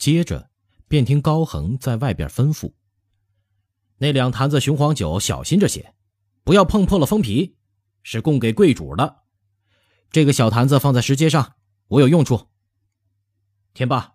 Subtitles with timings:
[0.00, 0.50] 接着
[0.88, 2.72] 便听高恒在外边吩咐
[3.98, 5.94] ：“那两坛子雄黄酒小心着些，
[6.42, 7.58] 不要碰破了封皮，
[8.02, 9.24] 是供给贵主的。
[10.10, 11.54] 这个小坛子放在石阶上，
[11.88, 12.48] 我有用处。
[13.74, 14.14] 天霸，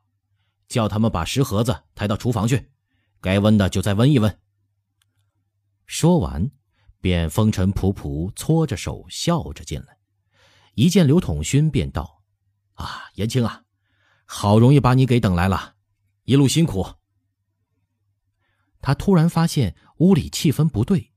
[0.68, 2.72] 叫他们把石盒子抬到厨房去，
[3.22, 4.40] 该温的就再温一温。”
[5.86, 6.50] 说完，
[7.00, 10.00] 便风尘仆仆搓着手笑着进来。
[10.74, 12.24] 一见刘统勋，便道
[12.74, 13.66] ：“啊，延青啊，
[14.26, 15.75] 好容易把你给等来了，
[16.26, 16.86] 一路辛苦。”
[18.82, 21.12] 他突然发现屋里气氛不对，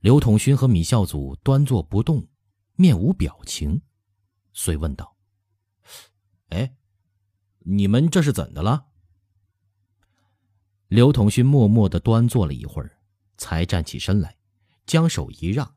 [0.00, 2.28] 刘统勋和米孝祖端坐不动，
[2.76, 3.82] 面无表情，
[4.54, 5.16] 遂问道
[6.48, 6.76] ：“哎，
[7.58, 8.86] 你们这是怎的了？”
[10.88, 12.98] 刘统勋默默的端坐了一会儿，
[13.36, 14.38] 才站起身来，
[14.86, 15.76] 将手一让，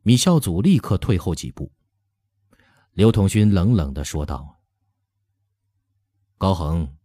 [0.00, 1.70] 米孝祖立刻退后几步。
[2.92, 4.62] 刘统勋冷冷的说道
[6.38, 6.96] ：“高恒，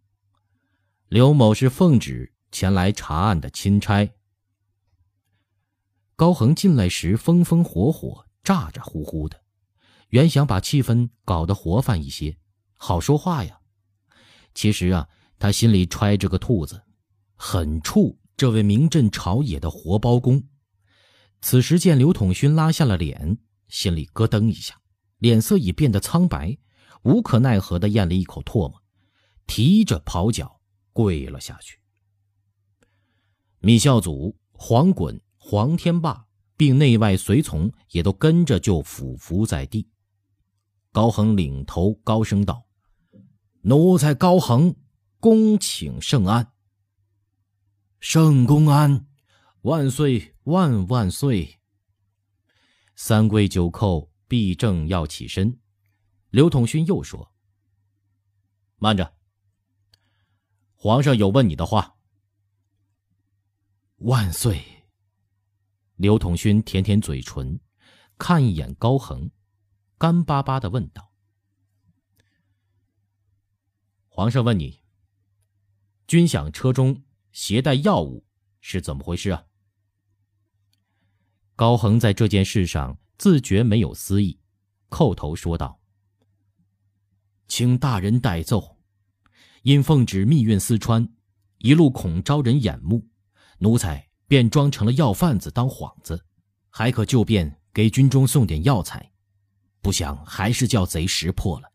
[1.13, 4.09] 刘某是奉旨前来查案的钦差。”
[6.17, 9.39] 高恒进来时风风火火、咋咋呼呼的，
[10.09, 12.35] 原想把气氛搞得活泛一些，
[12.73, 13.59] 好说话呀。
[14.55, 16.81] 其实啊，他心里揣着个兔子，
[17.35, 20.43] 很怵这位名震朝野的活包公。
[21.41, 23.37] 此时见刘统勋拉下了脸，
[23.67, 24.81] 心里咯噔一下。
[25.19, 26.57] 脸色已变得苍白，
[27.03, 28.81] 无可奈何的咽了一口唾沫，
[29.45, 30.61] 提着袍脚
[30.93, 31.79] 跪了下去。
[33.59, 39.89] 米孝祖、黄衮、黄天霸并内外随从也都跟着就俯伏在地。
[40.91, 42.65] 高恒领头高声道
[43.61, 44.75] ：“奴才高恒，
[45.19, 46.53] 恭请圣安。
[47.99, 49.07] 圣公安，
[49.63, 51.59] 万岁万万岁！”
[52.95, 54.07] 三跪九叩。
[54.25, 55.59] 毕正要起身，
[56.31, 57.31] 刘统勋又说
[58.79, 59.13] ：“慢着，
[60.83, 61.95] 皇上有问你的话。”
[64.03, 64.61] 万岁！
[65.95, 67.57] 刘统勋舔舔嘴唇，
[68.17, 69.31] 看一眼高恒，
[69.97, 71.13] 干巴巴的问道
[74.11, 74.83] ：“皇上问你，
[76.05, 78.25] 军饷车中携带药物
[78.59, 79.45] 是怎么回事啊？”
[81.55, 82.97] 高恒在这件事上。
[83.17, 84.41] 自觉没有私意，
[84.89, 85.79] 叩头说道
[87.47, 88.72] ：“请大人代奏，
[89.63, 91.07] 因奉旨密运四川，
[91.59, 93.07] 一路恐招人眼目，
[93.59, 96.25] 奴才便装成了药贩子当幌子，
[96.69, 99.13] 还可就便给军中送点药材，
[99.81, 101.71] 不想还是叫贼识破了。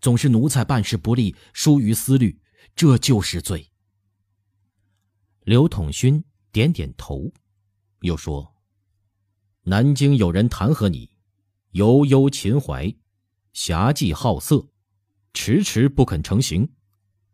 [0.00, 2.40] 总是奴才办事不力，疏于思虑，
[2.76, 3.72] 这就是罪。”
[5.42, 6.22] 刘统勋
[6.52, 7.32] 点点头，
[8.02, 8.54] 又说。
[9.62, 11.10] 南京有人弹劾你，
[11.72, 12.94] 悠悠秦淮，
[13.52, 14.68] 侠妓好色，
[15.34, 16.68] 迟迟不肯成行，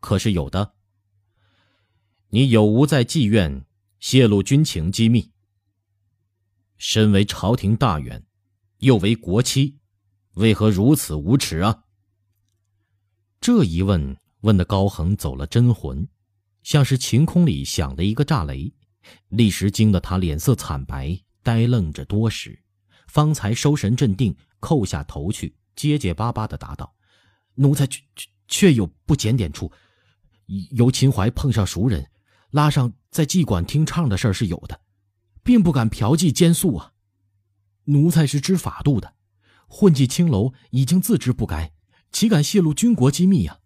[0.02, 0.74] 可是有的。
[2.30, 3.64] 你有无在妓院
[4.00, 5.30] 泄露军情机密？
[6.76, 8.26] 身为朝廷大员，
[8.78, 9.78] 又为国戚，
[10.34, 11.84] 为何如此无耻啊？
[13.40, 16.08] 这一问问的高恒走了真魂，
[16.64, 18.74] 像是晴空里响的一个炸雷，
[19.28, 21.18] 立时惊得他脸色惨白。
[21.44, 22.62] 呆愣着多时，
[23.06, 26.94] 方才收神镇定，叩下头去，结结巴巴的答道
[27.54, 29.72] ：“奴才确确确有不检点处，
[30.70, 32.10] 由秦淮碰上熟人，
[32.50, 34.80] 拉上在妓馆听唱的事儿是有的，
[35.42, 36.92] 并不敢嫖妓奸宿啊。
[37.84, 39.14] 奴才是知法度的，
[39.66, 41.72] 混迹青楼已经自知不该，
[42.10, 43.58] 岂敢泄露军国机密呀？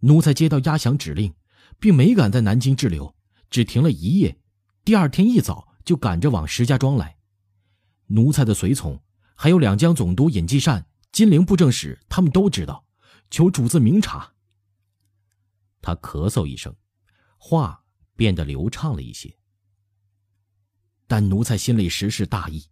[0.00, 1.34] 奴才接到押降指令，
[1.78, 3.14] 并没敢在南京滞留，
[3.50, 4.38] 只停了一夜，
[4.84, 7.16] 第二天一早就赶着往石家庄来。”
[8.08, 9.00] 奴才的随从，
[9.34, 12.84] 还有两江总督尹继善、金陵布政使，他们都知道，
[13.30, 14.32] 求主子明察。
[15.80, 16.74] 他咳嗽一声，
[17.38, 17.84] 话
[18.16, 19.36] 变得流畅了一些。
[21.06, 22.68] 但奴才心里实是大意，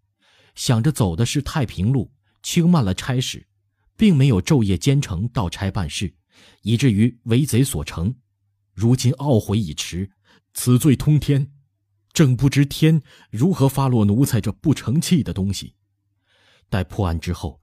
[0.54, 3.48] 想着走的是太平路，轻慢了差事，
[3.96, 6.14] 并没有昼夜兼程到差办事，
[6.62, 8.14] 以至于为贼所成。
[8.72, 10.12] 如今懊悔已迟，
[10.54, 11.52] 此罪通天。
[12.12, 15.74] 正不知天如何发落奴才这不成器的东西。
[16.68, 17.60] 待破案之后，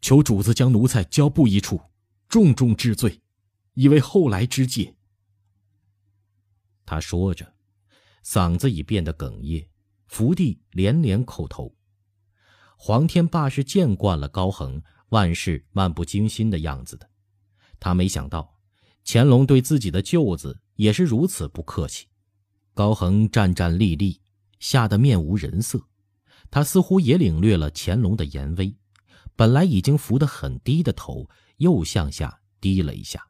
[0.00, 1.80] 求主子将奴才交布一处，
[2.28, 3.20] 重重治罪，
[3.76, 4.94] 以为后来之戒。
[6.84, 7.54] 他说着，
[8.24, 9.68] 嗓子已变得哽咽，
[10.06, 11.74] 伏地连连叩头。
[12.76, 17.08] 黄天霸是见惯了高恒万事漫不经心的样子的，
[17.78, 18.58] 他没想到
[19.04, 22.06] 乾隆对自己的舅子也是如此不客气。
[22.72, 24.20] 高恒战战栗栗，
[24.58, 25.86] 吓得面无人色。
[26.50, 28.74] 他似乎也领略了乾隆的严威，
[29.34, 33.28] 本来已经伏得很低的头又向下低了一下。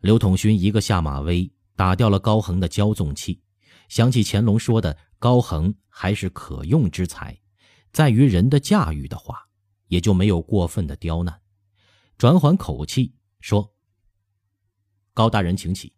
[0.00, 3.42] 刘统勋一个下马威，打掉了高恒的骄纵气。
[3.88, 7.38] 想起乾隆说的高恒还是可用之才，
[7.92, 9.48] 在于人的驾驭的话，
[9.86, 11.40] 也就没有过分的刁难。
[12.18, 13.74] 转缓口气说
[15.14, 15.94] ：“高大人请起。”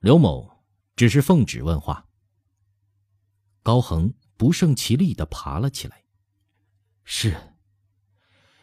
[0.00, 0.50] 刘某
[0.94, 2.06] 只是奉旨问话。
[3.62, 6.04] 高恒不胜其力的爬了起来，
[7.04, 7.34] 是。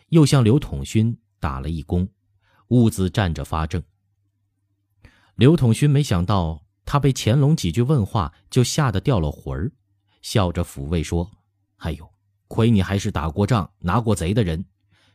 [0.09, 2.07] 又向刘统勋打了一躬，
[2.67, 3.83] 兀自站着发怔。
[5.43, 9.73] 刘统勋没想到他被乾隆几句问话就吓得掉了魂儿，
[10.21, 11.29] 笑着抚慰说
[11.83, 12.13] ：“哎呦，
[12.47, 14.63] 亏你还是打过仗、拿过贼的人，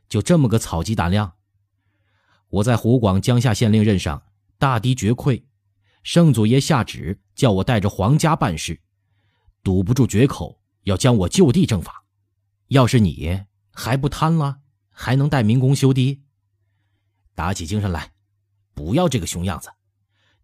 [0.07, 1.33] 就这么个草鸡胆量。
[2.51, 4.23] 我在湖广江夏县令任上
[4.59, 5.45] 大敌绝溃，
[6.03, 8.83] 圣祖爷下旨叫我带着皇家办事。”
[9.65, 12.05] 堵不住绝口，要将我就地正法。
[12.67, 14.59] 要是你还不贪了，
[14.91, 16.21] 还能带民工修堤？
[17.35, 18.13] 打起精神来，
[18.75, 19.71] 不要这个熊样子。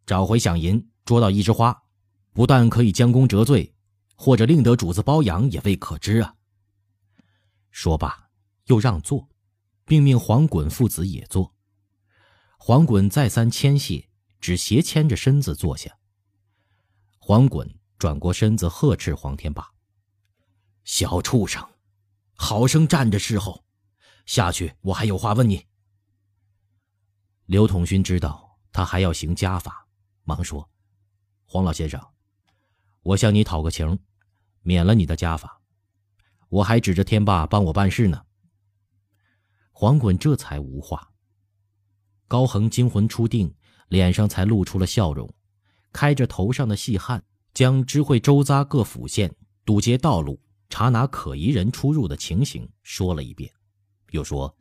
[0.06, 1.82] 找回响银，捉到一枝花，
[2.32, 3.74] 不但可以将功折罪，
[4.14, 6.34] 或者另得主子包养，也未可知啊。
[7.70, 8.28] 说罢，
[8.66, 9.28] 又让座，
[9.84, 11.54] 并命黄衮父子也坐。
[12.58, 14.08] 黄衮再三谦谢，
[14.40, 15.98] 只斜牵着身子坐下。
[17.18, 17.74] 黄衮。
[17.96, 19.66] 转过身子呵斥黄天霸
[20.84, 21.66] ：“小畜生，
[22.34, 23.64] 好生站着侍候，
[24.26, 24.74] 下去！
[24.82, 25.64] 我还有话问你。”
[27.46, 29.83] 刘统勋知道他还要行家法，
[30.24, 30.68] 忙说
[31.46, 32.00] ：“黄老先生，
[33.02, 33.98] 我向你讨个情，
[34.62, 35.60] 免了你的家法，
[36.48, 38.24] 我还指着天霸帮我办事呢。”
[39.70, 41.12] 黄滚这才无话。
[42.26, 43.54] 高恒惊魂初定，
[43.88, 45.32] 脸上才露出了笑容，
[45.92, 47.24] 开着头上的细汗。
[47.52, 49.32] 将知会周匝各府县
[49.64, 53.48] 堵截道路、查拿可疑人出入的情形说了一遍，
[54.10, 54.58] 又说：“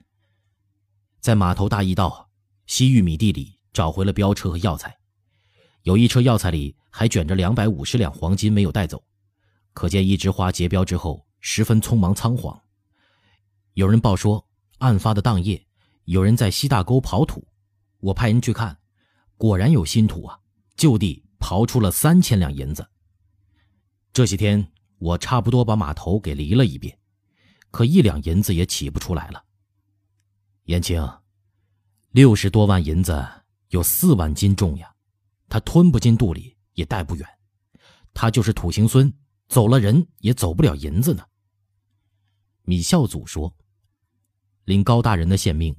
[1.19, 2.29] 在码头大驿道
[2.67, 4.95] 西域米地里找回了镖车和药材，
[5.83, 9.01] 有一车药材里还卷着两百五十两黄金没有带走，
[9.73, 12.61] 可见一枝花结镖之后十分匆忙仓皇。
[13.75, 14.45] 有人报说，
[14.79, 15.65] 案发的当夜
[16.05, 17.47] 有人在西大沟刨土，
[17.99, 18.77] 我派人去看，
[19.37, 20.37] 果然有新土啊，
[20.75, 22.87] 就地。”刨出了三千两银子。
[24.13, 24.65] 这些天
[24.97, 26.97] 我差不多把码头给犁了一遍，
[27.69, 29.43] 可一两银子也起不出来了。
[30.67, 31.05] 延青，
[32.11, 33.27] 六十多万银子
[33.71, 34.92] 有四万斤重呀，
[35.53, 37.29] 他吞不进肚里也带不远。
[38.11, 39.13] 他就是土行孙，
[39.47, 41.23] 走了人也走不了银子呢。
[42.63, 43.55] 米孝祖说
[44.65, 45.75] ：“领高大人的县命，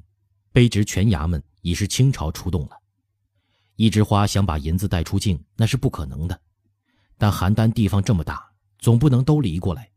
[0.53, 2.81] 卑职全衙门已是清朝出动了。”
[3.75, 6.41] 一枝花想把银子带出境，那是不可能的。
[7.19, 8.49] 但邯郸地方这么大，
[8.79, 9.91] 总不能都离过来。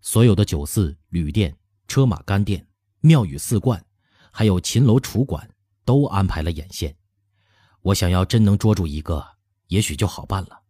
[0.00, 1.52] 所有的酒肆、旅店、
[1.88, 2.64] 车马干店、
[3.00, 3.84] 庙宇寺观，
[4.30, 5.50] 还有秦楼楚馆，
[5.84, 6.96] 都安排了眼线。
[7.82, 9.36] 我想要真能捉住一个，
[9.66, 10.62] 也许就好办了。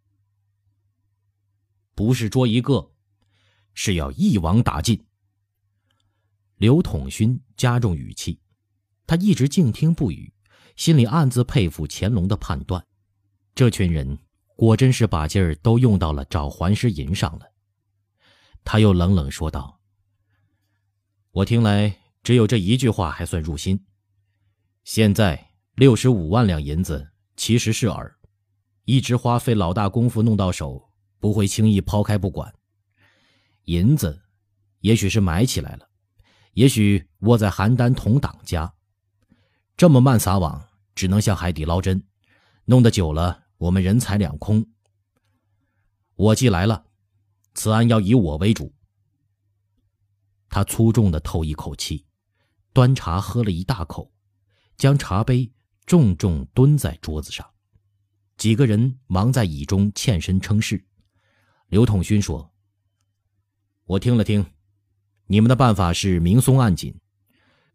[1.94, 2.92] 不是捉一个，
[3.74, 5.06] 是要一网打尽。
[6.56, 8.40] 刘统勋加重语气，
[9.06, 10.32] 他一直静听不语。
[10.74, 12.86] 心里暗自佩服乾隆的判断，
[13.54, 14.18] 这群人
[14.56, 17.52] 果真是把劲儿都用到了找还师银上了。
[18.64, 19.82] 他又冷冷说道
[21.32, 23.84] ：“我听来只有这一句话还算入心。
[24.82, 28.12] 现在六十五万两银子其实是饵，
[28.84, 32.52] 一直花费老大功夫弄到手，不会轻易抛开不管。
[33.64, 34.22] 银子
[34.80, 35.88] 也许是埋起来了，
[36.52, 38.74] 也许窝在邯郸同党家。”
[39.74, 40.62] 这么慢撒网，
[40.94, 42.06] 只能向海底捞针，
[42.66, 44.64] 弄得久了，我们人财两空。
[46.14, 46.84] 我既来了，
[47.54, 48.72] 此案要以我为主。
[50.50, 52.04] 他粗重的透一口气，
[52.74, 54.12] 端茶喝了一大口，
[54.76, 55.50] 将茶杯
[55.92, 57.46] 重重蹲在桌子上。
[58.38, 60.82] 几个人忙在椅中欠身称是。
[61.68, 62.50] 刘统勋说
[63.84, 64.42] ：“我听了听，
[65.26, 66.98] 你们的办法是明松暗紧，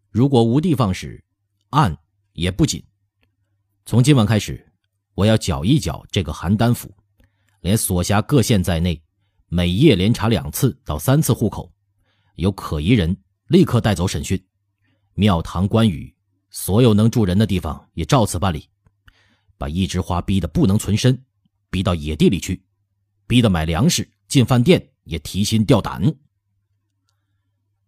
[0.09, 1.23] 如果无地方使。”
[1.69, 1.95] 暗
[2.33, 2.83] 也不紧。
[3.85, 4.67] 从今晚开始，
[5.13, 6.91] 我要搅一搅这个邯郸府，
[7.61, 8.99] 连所辖各县在内，
[9.45, 11.71] 每夜连查两次到三次户口，
[12.33, 13.15] 有可疑人
[13.49, 14.43] 立刻带走审讯。
[15.13, 16.11] 庙堂官宇，
[16.49, 18.69] 所有能住人的地方也照此办理。
[19.57, 21.25] 把一枝花逼得不能存身，
[21.69, 22.63] 逼到野地里去，
[23.25, 26.15] 逼得买粮食进饭店也提心吊胆。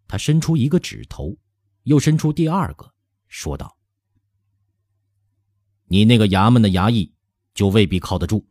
[0.08, 1.38] 他伸出一个指头，
[1.84, 2.92] 又伸出第二个。
[3.28, 3.78] 说道
[5.86, 7.14] ：“你那个衙门的衙役，
[7.54, 8.44] 就未必靠得住。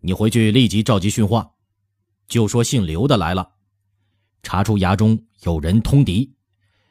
[0.00, 1.48] 你回去立即召集训话，
[2.26, 3.52] 就说姓刘的来了，
[4.42, 6.34] 查出衙中有人通敌，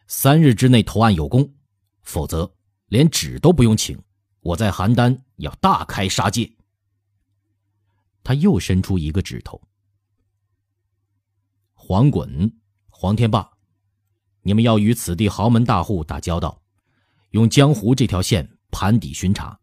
[0.08, 1.54] 三日之内投案有功，
[2.08, 2.50] 否则
[2.88, 4.02] 连纸都不用请，
[4.40, 6.50] 我在邯郸要大开杀戒。
[8.24, 9.62] 他又伸出一个指头。
[11.74, 12.50] 黄滚、
[12.88, 13.52] 黄天霸，
[14.42, 16.62] 你们要与此地豪门大户打交道，
[17.32, 19.60] 用江湖这条线盘底巡查，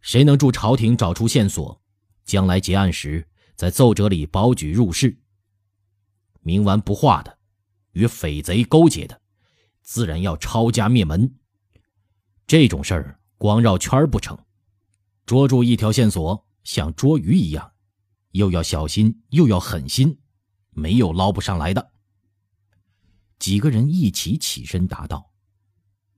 [0.00, 1.78] 谁能助朝廷找出线索，
[2.24, 5.14] 将来结案时在奏折里保举入室。
[6.42, 7.38] 冥顽不化的，
[7.92, 9.20] 与匪贼勾结的，
[9.82, 11.36] 自然要抄家灭门。
[12.50, 14.36] 这种事儿光绕圈不成，
[15.24, 17.72] 捉住一条线索像捉鱼一样，
[18.32, 20.18] 又要小心又要狠心。
[20.70, 21.92] 没有捞不上来的。
[23.38, 25.30] 几个人一起起身答道：“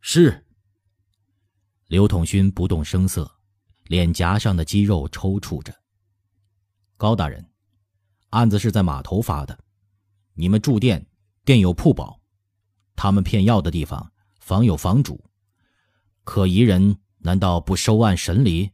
[0.00, 0.46] 是。”
[1.88, 3.30] 刘统勋不动声色，
[3.88, 5.82] 脸颊上的肌肉抽搐着。
[6.96, 7.46] 高大人，
[8.30, 9.58] 案子是在码头发的，
[10.32, 11.06] 你们住店，
[11.44, 12.18] 店有铺保，
[12.96, 14.10] 他们骗药的地方
[14.40, 15.22] 房有房主，
[16.24, 18.70] 可疑人难道不收案审理？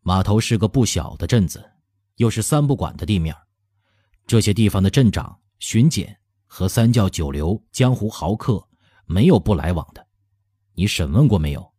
[0.00, 1.72] 码头是个不小的镇子，
[2.16, 3.34] 又是三不管的地面。
[4.26, 8.68] 这些地方的镇长、巡检和三教九流、江湖豪客
[9.04, 10.06] 没有不来往的，
[10.74, 11.72] 你审问过没有？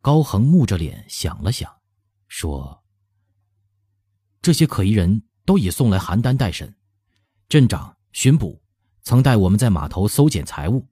[0.00, 1.72] 高恒木着脸想了想，
[2.26, 2.82] 说
[4.42, 6.74] ：“这些可疑人都已送来邯郸待审，
[7.48, 8.60] 镇长、巡捕
[9.02, 10.88] 曾带我们在码头搜检财物。”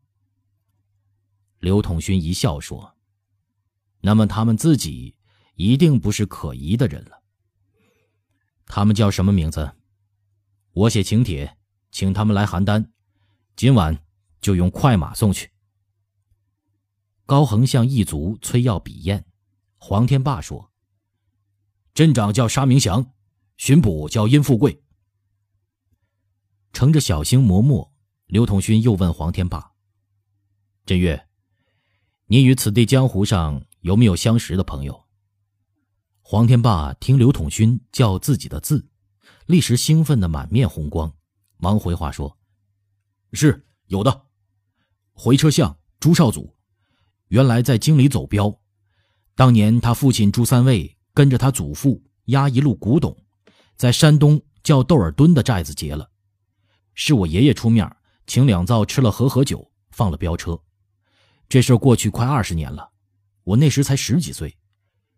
[1.60, 2.96] 刘统勋一笑说
[4.00, 5.14] ：“那么他们自己
[5.54, 7.22] 一定不是可疑的人了。
[8.66, 9.76] 他们叫什么名字？”
[10.72, 11.58] 我写请帖，
[11.90, 12.90] 请他们来邯郸，
[13.56, 14.04] 今晚
[14.40, 15.50] 就用快马送去。
[17.26, 19.24] 高恒向一族催要笔砚，
[19.76, 20.72] 黄天霸说
[21.92, 23.12] ：“镇长叫沙明祥，
[23.56, 24.82] 巡捕叫殷富贵。”
[26.72, 27.92] 乘着小星磨墨，
[28.26, 29.72] 刘统勋又问黄天霸
[30.86, 31.28] ：“振岳，
[32.32, 35.04] 你与此地江湖上有没有相识的朋友？”
[36.22, 38.86] 黄天霸听刘统勋叫自己的字。
[39.46, 41.12] 立时兴奋的满面红光，
[41.56, 42.38] 忙回话说
[43.34, 44.26] ：“是有的。
[45.12, 46.54] 回车巷朱少祖，
[47.26, 48.60] 原来在京里走镖。
[49.34, 53.16] 当年他父亲朱三位跟着他祖父押一路古董，
[53.74, 56.08] 在山东叫窦尔敦的寨子劫了。
[56.94, 57.96] 是我爷爷出面
[58.28, 60.56] 请两造吃了和合酒，放了镖车。
[61.50, 62.92] 这事过去快二十年了，
[63.42, 64.56] 我那时才十几岁，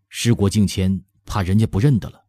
[0.09, 2.25] 事过境迁，怕人家不认得了。”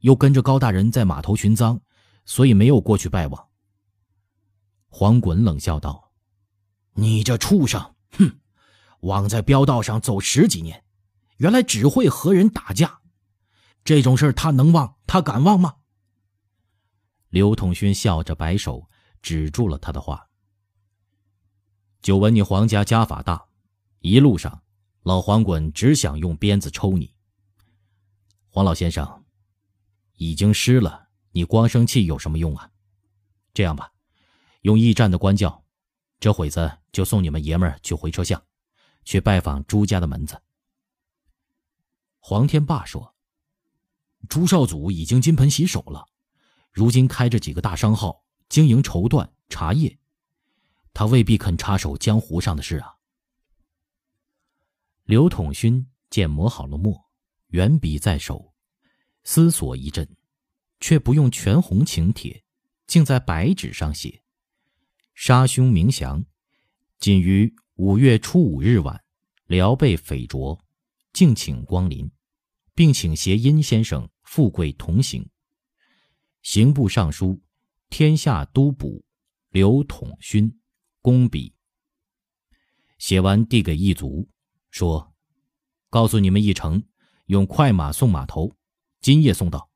[0.00, 1.80] 又跟着高大人在码头寻赃，
[2.24, 3.48] 所以没有过去拜望。
[4.88, 6.12] 黄滚冷笑道
[6.94, 7.80] ：“你这畜生，
[8.10, 8.40] 哼，
[9.02, 10.84] 枉在镖道上走十几年，
[11.36, 13.00] 原来只会和人打架，
[13.84, 14.96] 这种事他能忘？
[15.06, 15.76] 他敢忘吗？”
[17.30, 18.88] 刘统勋笑着摆手，
[19.22, 20.27] 止住了他的话。
[22.00, 23.48] 久闻你黄家家法大，
[24.00, 24.62] 一路上，
[25.02, 27.14] 老黄滚只想用鞭子抽你。
[28.48, 29.24] 黄老先生。
[30.14, 32.70] 已经湿了，你光生气有什么用啊？
[33.54, 33.92] 这样吧，
[34.62, 35.64] 用驿站的官轿，
[36.18, 38.42] 这会子就送你们爷们儿去回车巷，
[39.04, 40.42] 去拜访朱家的门子。
[42.18, 43.14] 黄天霸说
[44.28, 46.08] ：“朱少祖已经金盆洗手了，
[46.72, 50.00] 如今开着几个大商号，经营绸缎、茶叶，
[50.98, 52.96] 他未必肯插手江湖上的事啊。”
[55.06, 57.08] 刘统勋见磨好了墨，
[57.50, 58.52] 圆笔在手。
[59.22, 60.16] 思索一阵，
[60.80, 62.42] 却不用全红请帖，
[62.88, 64.24] 竟在白纸上写
[65.14, 66.24] ：“杀兄明祥，
[66.98, 69.04] 仅于五月初五日晚，
[69.46, 70.60] 辽被匪卓，
[71.12, 72.10] 敬请光临，
[72.74, 75.30] 并请携殷先生富贵同行。”
[76.42, 77.40] 刑部尚书、
[77.88, 79.04] 天下都捕
[79.50, 80.58] 刘统勋，
[81.00, 81.54] 工笔。
[82.98, 84.28] 写完递给一族，
[84.70, 85.14] 说
[85.90, 86.82] ：“告诉你们一程，
[87.26, 88.52] 用快马送码头。”
[89.00, 89.70] 今夜送到。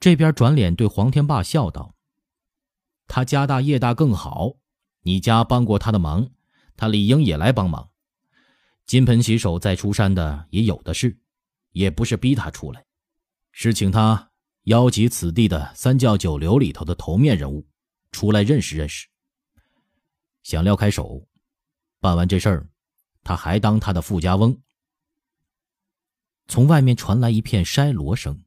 [0.00, 1.94] 这边转脸对黄天霸笑道
[3.06, 4.56] ：“他家大业大更好，
[5.02, 6.28] 你家帮过他的忙，
[6.76, 7.88] 他理应也来帮忙。
[8.86, 11.16] 金盆洗手再出山的也有的是，
[11.70, 12.84] 也不是逼他出来，
[13.52, 14.32] 是请他
[14.64, 17.66] 邀集此地的三教九流里头的头面人物，
[18.10, 19.08] 出来认识认识。
[20.46, 21.26] 想撩开手，
[21.98, 22.68] 办完这事儿，
[23.24, 24.56] 他还当他的富家翁。”
[26.46, 28.44] 从外面传来一片筛锣声，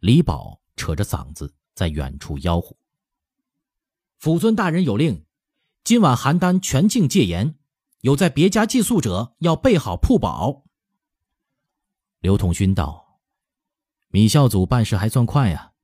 [0.00, 2.76] 李宝扯着嗓子在远处吆喝
[4.18, 5.24] ：“府尊大人有令，
[5.84, 7.54] 今晚邯郸全境戒严，
[8.00, 10.64] 有在别家寄宿者要备好铺保。”
[12.18, 13.20] 刘统勋道
[14.10, 15.74] ：“米孝祖办事还算快呀，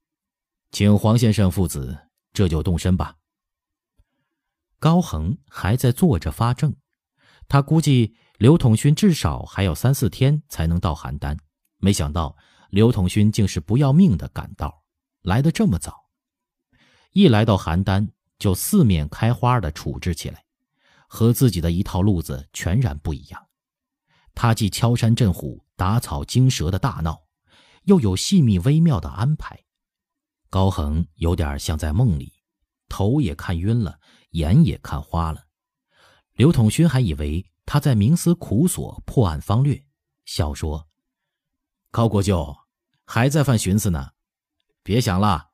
[0.73, 1.97] 请黄先生父子
[2.33, 3.17] 这就动身吧。”
[4.79, 6.75] 高恒还在坐着发怔，
[7.49, 11.39] 他估计刘统勋至少还要三四天才能到邯郸，
[11.79, 12.37] 没想到
[12.71, 14.83] 刘统勋竟是不要命的赶到，
[15.23, 16.07] 来的这么早。
[17.13, 20.45] 一来到邯郸，就四面开花的处置起来，
[21.09, 23.47] 和自己的一套路子全然不一样。
[24.35, 27.23] 他既敲山震虎、打草惊蛇的大闹，
[27.85, 29.65] 又有细密微妙的安排。
[30.51, 32.35] 高恒有点像在梦里，
[32.89, 33.99] 头也看晕了，
[34.37, 35.47] 眼也看花了。
[36.35, 39.85] 刘统勋还以为他在冥思苦索、破案方略，
[40.25, 40.89] 笑说
[41.91, 42.57] ：“高国舅
[43.05, 44.13] 还在犯寻思呢，
[44.83, 45.51] 别想了。”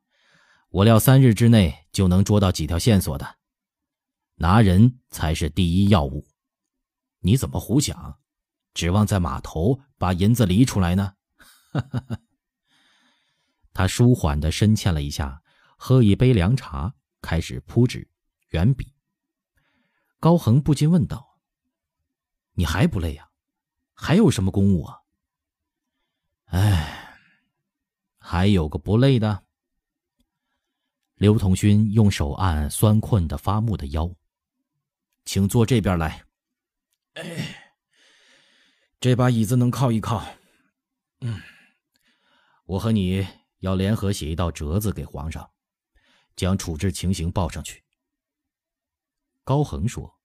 [0.71, 3.37] 我料三日之内就能捉到几条线索的，
[4.37, 6.27] 拿人才是第一要务。
[7.21, 8.19] 你怎么胡想？
[8.73, 11.15] 指望在码头把银子离出来呢？
[13.75, 15.43] 他舒缓的深欠了一下，
[15.77, 18.09] 喝一杯凉茶，开始铺纸、
[18.53, 18.95] 圆笔。
[20.19, 21.41] 高恒不禁问道
[22.55, 23.29] ：“你还不累呀？
[23.93, 25.01] 还有什么公务啊？”
[26.53, 27.19] 哎，
[28.19, 29.45] 还有个不累的。
[31.15, 34.15] 刘同勋用手按酸困的发木的腰，
[35.25, 36.25] 请坐这边来。
[37.15, 37.75] 哎，
[39.01, 40.25] 这把椅子能靠一靠。
[41.21, 41.41] 嗯，
[42.65, 43.27] 我和你
[43.61, 45.51] 要联合写一道折子给皇上，
[46.37, 47.82] 将处置情形报上去。
[49.45, 50.19] 高恒说：“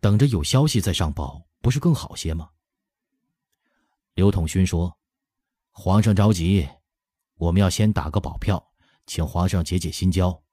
[0.00, 2.50] 等着有消息再上报，不是更好些吗？”
[4.14, 4.98] 刘统勋说
[5.70, 6.68] ：“皇上着急，
[7.34, 8.66] 我们要先打个保票。”
[9.06, 10.44] 请皇上解解心焦。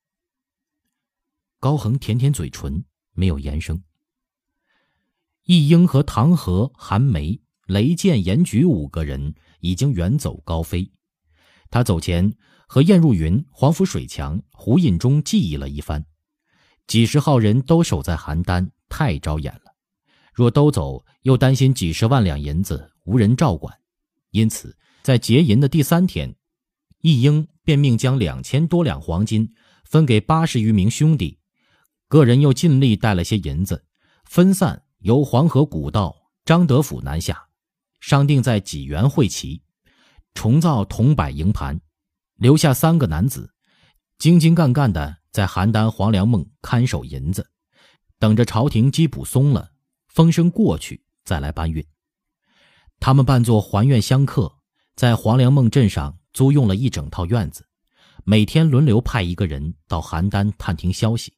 [1.59, 3.83] 高恒舔舔嘴唇，没有言声。
[5.43, 10.91] 义英和唐和、韩梅、雷建、严举五个人已经远走高飞。
[11.69, 12.35] 他走前
[12.67, 16.03] 和晏入云、黄甫水强、胡印忠记忆了一番。
[16.87, 19.75] 几十号人都守在邯郸，太招眼了。
[20.33, 23.77] 若都走，又担心几十万两银子无人照管，
[24.31, 26.33] 因此在劫银的第三天。
[27.01, 31.37] 义英便命将两千多两黄金分给八十余名兄弟，
[32.07, 33.85] 个人又尽力带了些银子，
[34.25, 37.47] 分散由黄河古道张德府南下，
[37.99, 39.61] 商定在济源会齐，
[40.33, 41.79] 重造铜柏营盘，
[42.35, 43.51] 留下三个男子，
[44.17, 47.47] 精精干干的在邯郸黄粱梦看守银子，
[48.17, 49.69] 等着朝廷缉捕松了，
[50.07, 51.85] 风声过去再来搬运。
[52.99, 54.51] 他们扮作还愿香客，
[54.95, 56.17] 在黄粱梦镇上。
[56.33, 57.67] 租用了一整套院子，
[58.23, 61.33] 每天轮流派一个人到邯郸探听消息。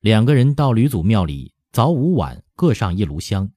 [0.00, 3.50] 两个人到吕祖庙里，早午晚各上一炉香，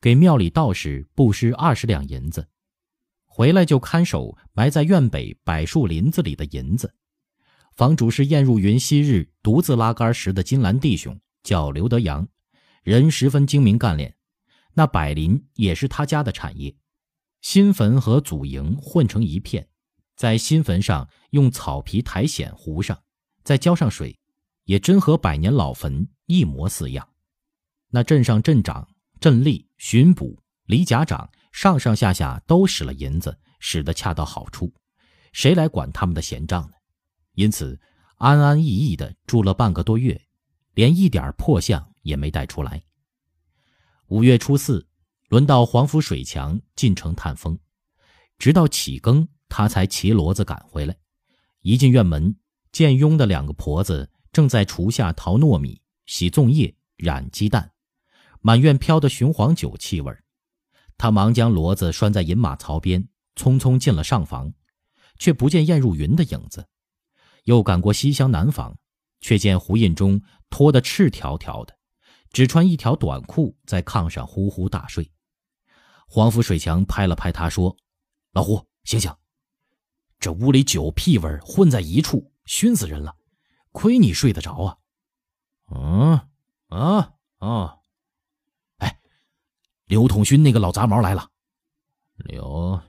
[0.00, 2.48] 给庙里道士布施二十两银子，
[3.26, 6.94] 回来就看守埋在院北柏树林子里的银子。
[7.74, 12.28] 房主是燕入云昔日独自拉杆时的金兰弟兄，叫刘德阳，
[12.82, 14.14] 人十分精明干练。
[14.74, 16.76] 那柏林也是他家的产业，
[17.40, 19.66] 新坟和祖营混成一片。
[20.14, 23.02] 在新坟上用草皮苔藓糊上，
[23.42, 24.18] 再浇上水，
[24.64, 27.08] 也真和百年老坟一模似样。
[27.88, 28.86] 那镇上镇长、
[29.18, 34.72] 镇吏、巡捕、李甲长上上下下都使了银子，使得恰到好处，
[35.32, 36.74] 谁来管他们的闲账呢？
[37.34, 37.80] 因此，
[38.16, 40.20] 安安逸逸的住了半个多月，
[40.74, 42.82] 连一点破相也没带出来。
[44.06, 44.86] 五月初四，
[45.28, 47.58] 轮到黄甫水强进城探风，
[48.38, 49.28] 直到起更。
[49.52, 50.96] 他才骑骡子赶回来，
[51.62, 52.36] 一进院门，
[52.70, 57.72] 见佣的两个婆子正在厨下淘糯米、洗粽叶、染鸡蛋，
[58.42, 60.16] 满院飘的雄黄酒气味
[60.96, 64.54] 他忙将骡子拴在饮马槽边，匆匆进了上房，
[65.18, 66.68] 却不见燕入云的影子。
[67.50, 68.78] 又赶过西厢南房，
[69.20, 71.76] 却见胡印中脱得赤条条的，
[72.30, 75.10] 只穿一条短裤，在炕上呼呼大睡。
[76.06, 77.76] 黄甫水强拍了拍他说
[78.30, 79.12] ：“老胡，醒醒！”
[80.20, 83.16] 这屋里酒屁味混在一处，熏死人了。
[83.72, 84.78] 亏你睡得着啊！
[85.74, 86.20] 嗯
[86.68, 87.78] 啊啊！
[88.76, 89.00] 哎，
[89.86, 91.28] 刘统勋那个老杂毛来了。
[92.14, 92.80] 刘，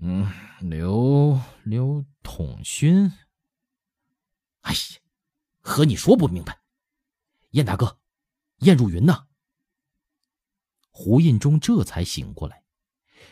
[0.00, 0.30] 嗯，
[0.60, 3.12] 刘刘统勋。
[4.60, 4.78] 哎呀，
[5.60, 6.60] 和你说不明白。
[7.50, 7.98] 燕大哥，
[8.58, 9.26] 燕如云呢？
[10.90, 12.64] 胡印中这才醒过来。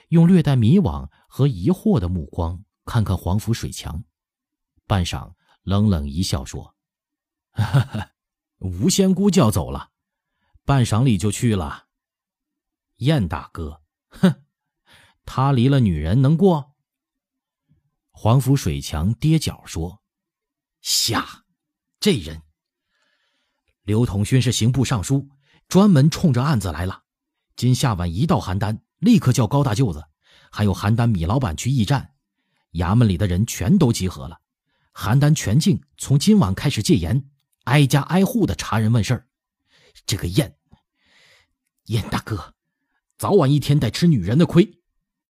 [0.09, 4.05] 用略带迷惘和疑惑的目光看看黄甫水墙，
[4.87, 6.77] 半晌冷冷一笑说
[7.51, 8.13] ：“哈哈，
[8.59, 9.91] 吴仙姑叫走了，
[10.65, 11.89] 半晌里就去了。”
[12.99, 14.46] 燕大哥，哼，
[15.27, 16.73] 他离了女人能过？
[18.13, 20.01] 黄甫水强跌脚说
[20.81, 21.45] ：“瞎，
[22.01, 22.41] 这人。
[23.83, 25.29] 刘统勋是刑部尚书，
[25.69, 27.03] 专门冲着案子来了。
[27.57, 30.03] 今下晚一到邯郸，立刻叫高大舅子，
[30.51, 32.15] 还有邯郸米老板去驿站。
[32.73, 34.41] 衙门里的人全都集合了。
[34.95, 37.29] 邯郸全境从今晚开始戒严，
[37.65, 39.29] 挨家挨户的查人问事儿。
[40.07, 40.57] 这个燕，
[41.87, 42.55] 燕大哥，
[43.19, 44.81] 早晚一天得吃女人的亏。